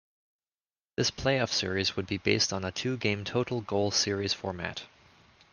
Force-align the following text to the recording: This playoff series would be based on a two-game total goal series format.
This 0.97 1.11
playoff 1.11 1.49
series 1.51 1.95
would 1.95 2.07
be 2.07 2.17
based 2.17 2.51
on 2.53 2.65
a 2.65 2.71
two-game 2.71 3.23
total 3.23 3.61
goal 3.61 3.91
series 3.91 4.33
format. 4.33 4.81